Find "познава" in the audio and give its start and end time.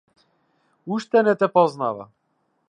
1.55-2.03